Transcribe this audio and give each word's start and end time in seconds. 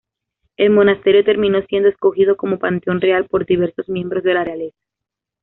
El 0.57 0.71
monasterio 0.71 1.23
terminó 1.23 1.61
siendo 1.67 1.87
escogido 1.87 2.35
como 2.35 2.57
panteón 2.57 2.99
real 3.01 3.27
por 3.27 3.45
diversos 3.45 3.87
miembros 3.87 4.23
de 4.23 4.33
la 4.33 4.43
realeza. 4.43 4.79